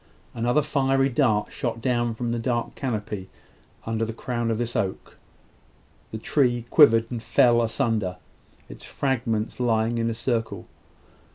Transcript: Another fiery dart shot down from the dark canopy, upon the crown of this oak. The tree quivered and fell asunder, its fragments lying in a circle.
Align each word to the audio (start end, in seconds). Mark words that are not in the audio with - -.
Another 0.33 0.63
fiery 0.63 1.09
dart 1.09 1.53
shot 1.53 1.79
down 1.79 2.15
from 2.15 2.31
the 2.31 2.39
dark 2.39 2.73
canopy, 2.73 3.29
upon 3.83 3.99
the 3.99 4.11
crown 4.11 4.49
of 4.49 4.57
this 4.57 4.75
oak. 4.75 5.15
The 6.11 6.17
tree 6.17 6.65
quivered 6.71 7.11
and 7.11 7.21
fell 7.21 7.61
asunder, 7.61 8.17
its 8.67 8.83
fragments 8.83 9.59
lying 9.59 9.99
in 9.99 10.09
a 10.09 10.15
circle. 10.15 10.65